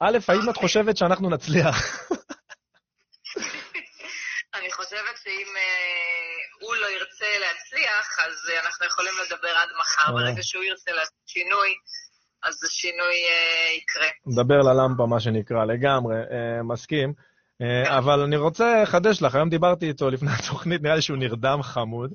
[0.00, 1.76] א', האם את חושבת שאנחנו נצליח?
[4.54, 5.46] אני חושבת שאם
[6.60, 7.26] הוא לא ירצה
[8.12, 10.08] להצליח, אז אה, אנחנו יכולים לדבר עד מחר.
[10.08, 10.12] אה.
[10.12, 11.74] ברגע שהוא ירצה לעשות שינוי,
[12.42, 14.08] אז השינוי אה, יקרה.
[14.26, 16.16] נדבר ללמפה, מה שנקרא, לגמרי,
[16.64, 17.12] מסכים.
[17.88, 22.12] אבל אני רוצה לחדש לך, היום דיברתי איתו לפני התוכנית, נראה לי שהוא נרדם חמוד,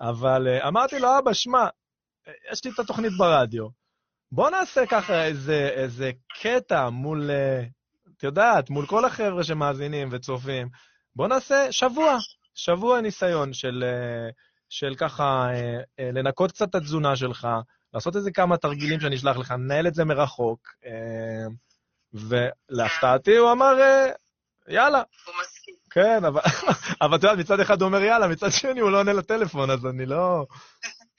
[0.00, 1.68] אבל אמרתי לו, אבא, שמע,
[2.52, 3.68] יש לי את התוכנית ברדיו,
[4.32, 7.30] בוא נעשה ככה איזה, איזה קטע מול,
[8.16, 10.68] את יודעת, מול כל החבר'ה שמאזינים וצופים,
[11.16, 12.16] בוא נעשה שבוע,
[12.54, 13.84] שבוע ניסיון של,
[14.68, 17.48] של ככה אה, אה, לנקות קצת את התזונה שלך,
[17.94, 20.60] לעשות איזה כמה תרגילים שאני אשלח לך, לנהל את זה מרחוק,
[22.12, 23.74] ולהפתעתי הוא אמר,
[24.68, 25.02] יאללה.
[25.26, 25.74] הוא מסכים.
[25.90, 26.40] כן, אבל,
[27.02, 29.86] אבל את יודעת, מצד אחד הוא אומר יאללה, מצד שני הוא לא עונה לטלפון, אז
[29.86, 30.46] אני לא...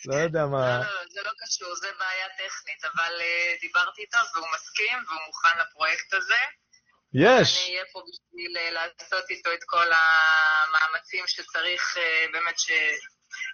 [0.05, 0.65] לא יודע מה...
[0.67, 3.13] לא, לא, זה לא קשור, זה בעיה טכנית, אבל
[3.61, 6.41] דיברתי איתו והוא מסכים והוא מוכן לפרויקט הזה.
[7.13, 7.49] יש.
[7.57, 12.71] אני אהיה פה בשביל אה, לעשות איתו את כל המאמצים שצריך אה, באמת ש...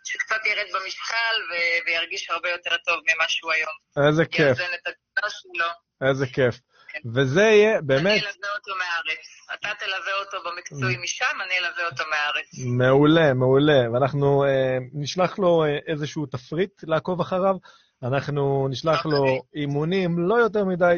[0.04, 1.54] שקצת ירד במשקל ו...
[1.86, 4.08] וירגיש הרבה יותר טוב ממה שהוא היום.
[4.08, 4.48] איזה כיף.
[4.48, 6.10] יאזן את התזונה שלו.
[6.10, 6.60] איזה כיף.
[6.94, 7.00] כן.
[7.16, 8.06] וזה יהיה באמת...
[8.06, 9.26] אני אלווה אותו מהארץ.
[9.54, 12.78] אתה תלווה אותו במקצועי משם, אני אלווה אותו מהארץ.
[12.78, 13.92] מעולה, מעולה.
[13.94, 17.56] ואנחנו אה, נשלח לו אה, איזשהו תפריט לעקוב אחריו.
[18.04, 19.40] אנחנו נשלח לו אוקיי.
[19.56, 20.96] אימונים לא יותר מדי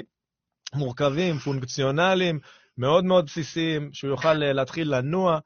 [0.73, 2.39] מורכבים, פונקציונליים,
[2.77, 5.39] מאוד מאוד בסיסיים, שהוא יוכל אה, להתחיל לנוע.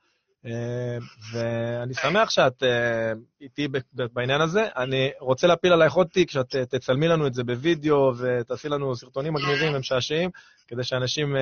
[0.46, 0.98] אה,
[1.34, 4.68] ואני שמח שאת אה, איתי בעניין הזה.
[4.76, 9.34] אני רוצה להפיל עלייך עוד תיק, שאת תצלמי לנו את זה בווידאו ותעשי לנו סרטונים
[9.34, 10.30] מגניבים ומשעשעים,
[10.68, 11.36] כדי שאנשים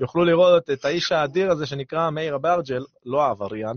[0.00, 3.76] יוכלו לראות את האיש האדיר הזה שנקרא מאיר אברג'ל, לא העבריין.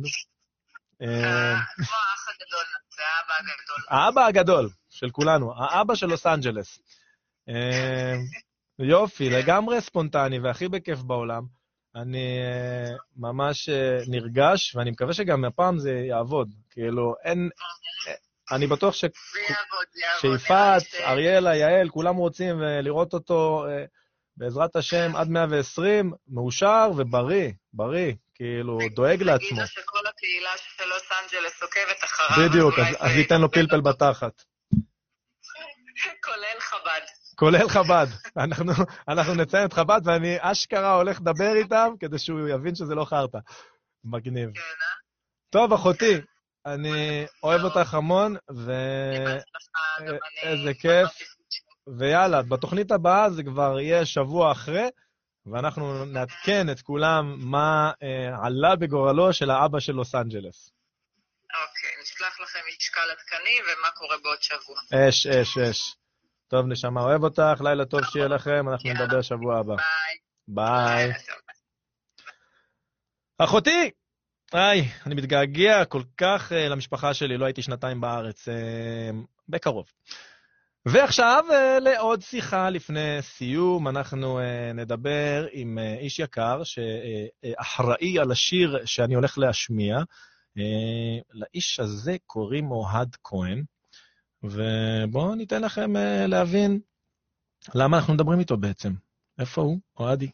[3.39, 3.85] הגדול.
[3.89, 6.79] האבא הגדול של כולנו, האבא של לוס אנג'לס.
[8.79, 11.43] יופי, לגמרי ספונטני והכי בכיף בעולם.
[11.95, 13.71] אני uh, ממש uh,
[14.07, 16.49] נרגש, ואני מקווה שגם הפעם זה יעבוד.
[16.69, 17.49] כאילו, אין...
[18.51, 19.05] אני בטוח ש...
[20.21, 23.65] שיפעת, אריאלה, יעל, כולם רוצים לראות אותו,
[24.37, 29.49] בעזרת השם, עד 120, מאושר ובריא, בריא, כאילו, דואג לעצמו.
[29.49, 32.49] תגיד שכל הקהילה של לוס אנג'לס עוקבת אחריו.
[32.49, 34.43] בדיוק, אז ייתן לו פלפל בתחת.
[36.25, 37.01] כולל חב"ד.
[37.35, 38.07] כולל חב"ד.
[38.37, 38.71] אנחנו,
[39.07, 43.39] אנחנו נציין את חב"ד, ואני אשכרה הולך לדבר איתם כדי שהוא יבין שזה לא חרטא.
[44.03, 44.49] מגניב.
[44.53, 44.95] כן, אה?
[45.49, 46.21] טוב, אחותי,
[46.65, 48.71] אני אוהב אותך המון, ו...
[50.43, 51.09] איזה כיף.
[51.99, 54.89] ויאללה, בתוכנית הבאה זה כבר יהיה שבוע אחרי,
[55.45, 60.71] ואנחנו נעדכן את כולם מה אה, עלה בגורלו של האבא של לוס אנג'לס.
[61.53, 64.79] אוקיי, נשלח לכם משקל עדכני ומה קורה בעוד שבוע.
[65.09, 65.95] אש, אש, אש.
[66.55, 69.75] טוב, נשמה, אוהב אותך, לילה טוב שיהיה לכם, אנחנו נדבר שבוע הבא.
[70.47, 71.11] ביי.
[73.37, 73.91] אחותי!
[74.53, 78.51] היי, אני מתגעגע כל כך uh, למשפחה שלי, לא הייתי שנתיים בארץ, uh,
[79.49, 79.85] בקרוב.
[80.85, 88.31] ועכשיו uh, לעוד שיחה לפני סיום, אנחנו uh, נדבר עם uh, איש יקר שאחראי על
[88.31, 89.97] השיר שאני הולך להשמיע.
[89.97, 93.63] Uh, לאיש הזה קוראים אוהד כהן.
[94.51, 96.79] ובואו ניתן לכם uh, להבין
[97.75, 98.93] למה אנחנו מדברים איתו בעצם.
[99.39, 99.79] איפה הוא?
[99.99, 100.29] אוהדי.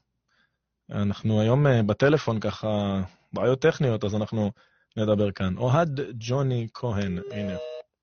[0.91, 3.01] אנחנו היום uh, בטלפון ככה,
[3.34, 4.51] בעיות טכניות, אז אנחנו
[4.97, 5.57] נדבר כאן.
[5.57, 7.57] אוהד ג'וני כהן, הנה.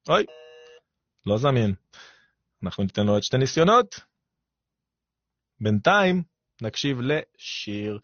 [0.08, 0.24] אוי,
[1.26, 1.74] לא זמין.
[2.62, 4.00] אנחנו ניתן לו עוד שתי ניסיונות.
[5.60, 6.22] בינתיים
[6.62, 7.98] נקשיב לשיר.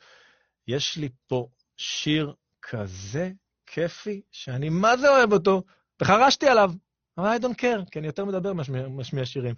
[0.68, 3.30] יש לי פה שיר כזה
[3.66, 5.62] כיפי, שאני מה זה אוהב אותו,
[6.02, 6.70] וחרשתי עליו.
[7.18, 8.52] אבל I don't care, כי אני יותר מדבר
[8.88, 9.54] משמיע שירים.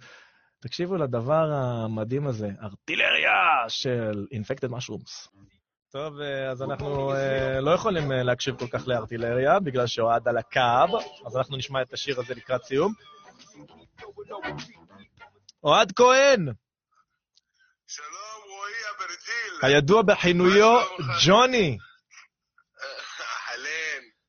[0.59, 3.33] תקשיבו לדבר המדהים הזה, ארטילריה
[3.67, 5.29] של Infected Mushrooms.
[5.91, 10.37] טוב, אה, אז אנחנו אה, לא יכולים אה, להקשיב כל כך לארטילריה, בגלל שאוהד על
[10.37, 12.93] הקו, אז אנחנו נשמע את השיר הזה לקראת סיום.
[15.63, 16.47] אוהד כהן,
[17.87, 19.73] שלום, רועי אברג'יל.
[19.75, 20.79] הידוע בכינויו?
[21.25, 21.77] ג'וני.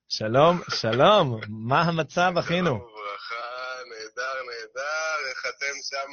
[0.08, 2.70] שלום, שלום, מה המצב, אחינו?
[2.70, 3.44] שלום וברכה,
[3.90, 5.18] נהדר, נהדר.
[5.30, 6.12] איך אתם שם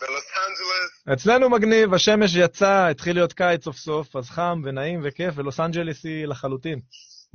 [0.00, 0.92] בלוס אנג'לס?
[1.12, 6.04] אצלנו מגניב, השמש יצא, התחיל להיות קיץ סוף סוף, אז חם ונעים וכיף, ולוס אנג'לס
[6.04, 6.80] היא לחלוטין.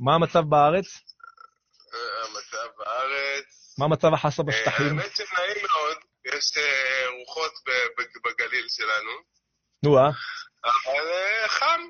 [0.00, 0.86] מה המצב בארץ?
[1.94, 3.74] אה, המצב בארץ.
[3.78, 4.98] מה מצב החסה אה, בשטחים?
[4.98, 5.96] האמת שנעים מאוד.
[6.36, 9.10] יש אה, רוחות ב- ב- בגליל שלנו.
[9.82, 10.10] נו, אה?
[10.64, 11.80] אבל אה, חם.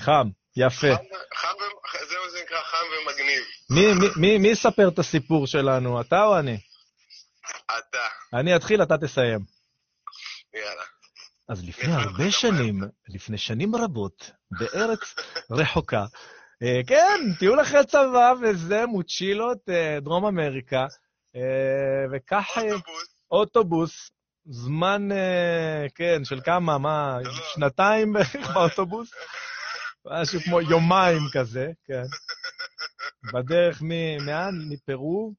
[0.00, 0.26] חם,
[0.56, 0.86] יפה.
[1.34, 1.48] חם,
[2.08, 3.42] זה מה שנקרא חם ומגניב.
[3.70, 6.58] מי, מי, מי, מי יספר את הסיפור שלנו, אתה או אני?
[7.66, 8.38] אתה.
[8.38, 9.40] אני אתחיל, אתה תסיים.
[10.54, 10.84] יאללה.
[11.48, 15.14] אז לפני הרבה שנים, לפני שנים רבות, בארץ
[15.50, 16.04] רחוקה,
[16.62, 20.86] אה, כן, טיול אחרי צבא וזה, מוצ'ילות, אה, דרום אמריקה,
[21.36, 23.14] אה, וכך אה, אוטובוס.
[23.30, 24.10] אוטובוס,
[24.44, 25.08] זמן,
[25.94, 27.44] כן, של כמה, מה, לא, לא.
[27.54, 28.12] שנתיים
[28.54, 29.10] באוטובוס?
[30.06, 32.02] משהו כמו יומיים כזה, כן.
[33.32, 33.88] בדרך מ...
[34.26, 34.54] מאן?
[34.68, 35.32] מפרו?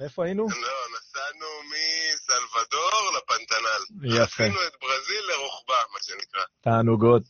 [0.00, 0.42] איפה היינו?
[0.42, 4.14] לא, נסענו מסלבדור לפנטנל.
[4.22, 4.44] יפה.
[4.44, 6.42] עשינו את ברזיל לרוחבה, מה שנקרא.
[6.60, 7.22] תענוגות.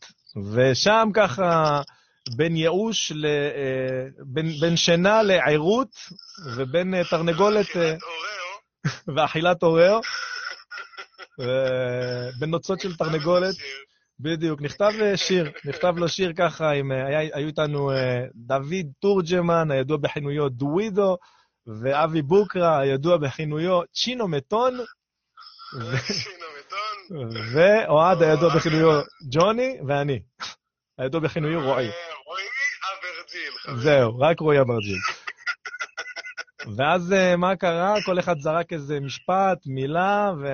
[0.53, 1.81] ושם ככה,
[2.35, 3.25] בין ייאוש ל...
[3.25, 5.95] אה, בין, בין שינה לעירות,
[6.55, 7.95] ובין אה, תרנגולת אה.
[9.15, 10.01] ואכילת אוראו,
[11.39, 13.55] ובין נוצות של תרנגולת.
[14.19, 17.91] בדיוק, נכתב שיר, נכתב לו שיר ככה, עם, היה, היו איתנו
[18.35, 21.17] דוד תורג'מן, הידוע בכינויו דווידו,
[21.67, 24.79] ואבי בוקרה, הידוע בכינויו צ'ינו מתון.
[27.53, 29.01] ואוהד, הידוע בכינויו
[29.31, 30.19] ג'וני, ואני,
[30.97, 31.87] הידוע בכינויו רועי.
[31.87, 31.93] אה,
[32.25, 32.45] רועי
[32.93, 33.51] אברג'יל.
[33.57, 33.77] חברים.
[33.79, 34.99] זהו, רק רועי אברג'יל.
[36.77, 37.93] ואז אה, מה קרה?
[38.05, 40.45] כל אחד זרק איזה משפט, מילה, ו...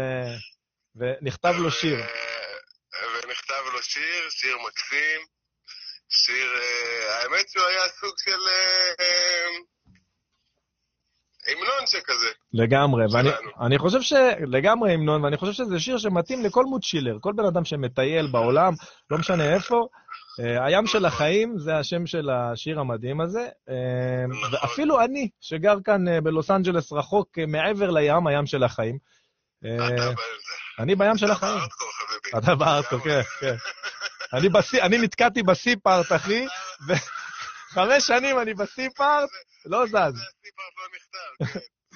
[0.96, 2.00] ונכתב לו שיר.
[2.00, 2.08] אה,
[3.14, 5.22] ונכתב לו שיר, שיר מקסים.
[6.12, 6.52] שיר,
[7.10, 8.40] האמת שהוא היה סוג של
[11.52, 12.28] המנון שכזה.
[12.54, 13.52] לגמרי, ואני שלנו.
[13.62, 14.14] אני חושב ש...
[14.48, 18.74] לגמרי המנון, ואני חושב שזה שיר שמתאים לכל מוצ'ילר, כל בן אדם שמטייל בעולם,
[19.12, 19.88] לא משנה איפה.
[20.40, 24.54] אה, הים של החיים זה השם של השיר המדהים הזה, אה, נכון.
[24.54, 28.98] ואפילו אני, שגר כאן אה, בלוס אנג'לס רחוק מעבר לים, הים של החיים.
[30.80, 31.60] אני בים של החיים.
[32.38, 33.56] אתה בארדקור, כן, כן.
[34.82, 36.46] אני נתקעתי בסי-פארט, אחי,
[36.88, 39.30] וחמש שנים אני בסי-פארט,
[39.66, 40.16] לא זז.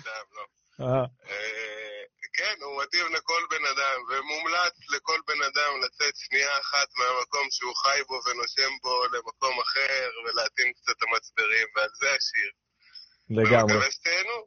[0.04, 0.24] כן.
[0.32, 0.46] לא.
[0.82, 2.04] אה, אה,
[2.34, 7.76] כן, הוא מתאים לכל בן אדם, ומומלץ לכל בן אדם לצאת שנייה אחת מהמקום שהוא
[7.76, 12.52] חי בו ונושם בו למקום אחר, ולהטעין קצת את המצברים, ועל זה השיר.
[13.30, 13.74] לגמרי.
[13.74, 14.38] ומקווה שתהנו.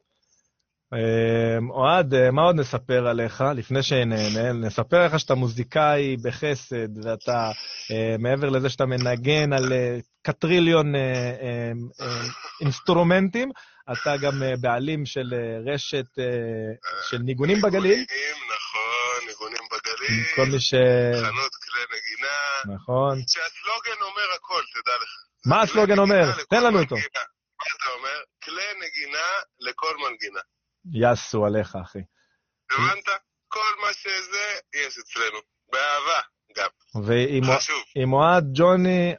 [0.93, 4.53] אה, אוהד, אה, מה עוד נספר עליך לפני שנהנה?
[4.53, 7.51] נספר לך שאתה מוזיקאי בחסד, ואתה,
[7.91, 11.01] אה, מעבר לזה שאתה מנגן על אה, קטריליון אה,
[11.41, 11.71] אה,
[12.61, 13.49] אינסטרומנטים,
[13.91, 15.33] אתה גם בעלים של
[15.65, 16.05] רשת
[17.09, 17.99] של ניגונים בגליל.
[17.99, 20.73] ניגונים, נכון, ניגונים בגליל, כל מי ש...
[21.21, 23.19] חנות כלי נגינה, נכון.
[23.27, 25.09] שהסלוגן אומר הכל, תדע לך.
[25.45, 26.23] מה הסלוגן אומר?
[26.49, 26.95] תן לנו אותו.
[26.95, 27.01] מה
[27.75, 28.19] אתה אומר?
[28.43, 29.27] כלי נגינה
[29.59, 30.39] לכל מנגינה.
[30.93, 31.99] יסו עליך, אחי.
[32.71, 33.05] הבנת?
[33.47, 35.39] כל מה שזה, יש אצלנו.
[35.71, 36.21] באהבה,
[36.57, 36.69] גם.
[37.95, 39.15] ועם אוהד ג'וני,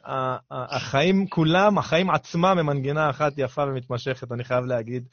[0.51, 5.07] החיים כולם, החיים עצמם הם מנגינה אחת יפה ומתמשכת, אני חייב להגיד.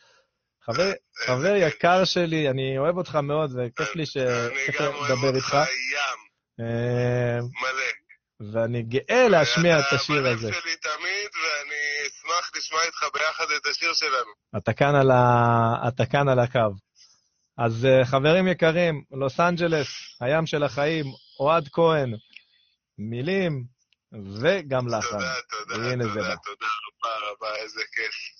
[0.62, 0.92] חבר,
[1.26, 4.16] חבר יקר שלי, אני אוהב אותך מאוד, וכיף לי ש...
[4.16, 6.18] אני כיף גם אוהב לדבר אותך איתך, ים,
[6.60, 8.05] אה, מלא.
[8.40, 10.46] ואני גאה להשמיע את השיר אתה הזה.
[10.46, 14.32] בלב שלי תמיד, ואני אשמח לשמוע איתך ביחד את השיר שלנו.
[14.56, 15.88] אתה כאן על, ה...
[15.88, 16.74] אתה כאן על הקו.
[17.58, 19.88] אז אה, חברים יקרים, לוס אנג'לס,
[20.20, 21.04] הים של החיים,
[21.40, 22.14] אוהד כהן,
[22.98, 23.64] מילים
[24.42, 25.10] וגם לחן.
[25.10, 26.36] תודה, תודה, תודה.
[26.44, 28.35] תודה רבה רבה, איזה כיף.